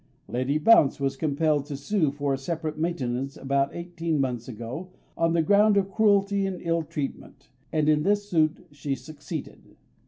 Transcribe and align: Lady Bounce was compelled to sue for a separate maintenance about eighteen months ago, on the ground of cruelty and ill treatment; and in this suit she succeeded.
Lady 0.27 0.57
Bounce 0.57 0.99
was 0.99 1.15
compelled 1.15 1.67
to 1.67 1.77
sue 1.77 2.09
for 2.11 2.33
a 2.33 2.37
separate 2.39 2.75
maintenance 2.79 3.37
about 3.37 3.75
eighteen 3.75 4.19
months 4.19 4.47
ago, 4.47 4.89
on 5.15 5.33
the 5.33 5.43
ground 5.43 5.77
of 5.77 5.91
cruelty 5.91 6.47
and 6.47 6.59
ill 6.63 6.81
treatment; 6.81 7.51
and 7.71 7.87
in 7.87 8.01
this 8.01 8.27
suit 8.27 8.65
she 8.71 8.95
succeeded. 8.95 9.75